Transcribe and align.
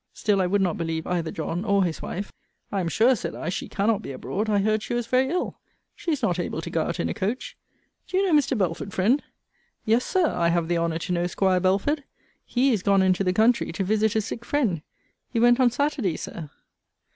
Still 0.13 0.41
I 0.41 0.47
would 0.47 0.63
not 0.63 0.77
believe 0.79 1.05
either 1.05 1.29
John 1.29 1.63
or 1.63 1.83
his 1.83 2.01
wife. 2.01 2.33
I 2.71 2.79
am 2.81 2.87
sure, 2.87 3.15
said 3.15 3.35
I, 3.35 3.49
she 3.49 3.69
cannot 3.69 4.01
be 4.01 4.11
abroad. 4.11 4.49
I 4.49 4.57
heard 4.57 4.81
she 4.81 4.95
was 4.95 5.05
very 5.05 5.29
ill 5.29 5.59
she 5.95 6.11
is 6.11 6.23
not 6.23 6.39
able 6.39 6.59
to 6.59 6.71
go 6.71 6.81
out 6.85 6.99
in 6.99 7.07
a 7.07 7.13
coach. 7.13 7.55
Do 8.07 8.17
you 8.17 8.25
know 8.25 8.33
Mr. 8.35 8.57
Belford, 8.57 8.93
friend? 8.95 9.21
Yes, 9.85 10.03
Sir; 10.03 10.25
I 10.25 10.47
have 10.49 10.67
the 10.69 10.77
honour 10.79 10.97
to 10.97 11.13
know 11.13 11.27
'Squire 11.27 11.59
Belford. 11.59 12.03
He 12.43 12.73
is 12.73 12.81
gone 12.81 13.03
into 13.03 13.23
the 13.23 13.31
country 13.31 13.71
to 13.73 13.83
visit 13.83 14.15
a 14.15 14.21
sick 14.21 14.43
friend. 14.43 14.81
He 15.29 15.39
went 15.39 15.59
on 15.59 15.69
Saturday, 15.69 16.17
Sir. 16.17 16.49